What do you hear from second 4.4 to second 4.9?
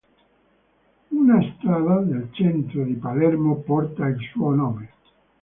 nome.